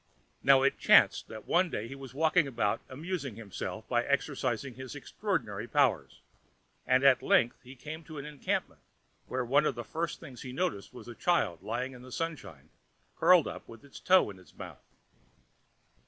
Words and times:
Now, 0.41 0.63
it 0.63 0.79
chanced 0.79 1.27
that 1.27 1.45
one 1.45 1.69
day 1.69 1.87
he 1.87 1.93
was 1.93 2.11
walking 2.15 2.47
about 2.47 2.81
amusing 2.89 3.35
himself 3.35 3.87
by 3.87 4.03
exercising 4.03 4.73
his 4.73 4.95
extraordinary 4.95 5.67
powers, 5.67 6.21
and 6.87 7.03
at 7.03 7.21
length 7.21 7.61
he 7.61 7.75
came 7.75 8.03
to 8.05 8.17
an 8.17 8.25
encampment 8.25 8.81
where 9.27 9.45
one 9.45 9.67
of 9.67 9.75
the 9.75 9.83
first 9.83 10.19
things 10.19 10.41
he 10.41 10.53
noticed 10.53 10.91
was 10.91 11.07
a 11.07 11.13
child 11.13 11.61
lying 11.61 11.91
in 11.93 12.01
the 12.01 12.11
sunshine, 12.11 12.71
curled 13.15 13.47
up 13.47 13.67
with 13.67 13.85
its 13.85 13.99
toe 13.99 14.31
in 14.31 14.39
its 14.39 14.55
mouth. 14.57 14.81